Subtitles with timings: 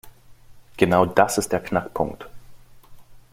[0.77, 2.27] Genau das ist der Knackpunkt.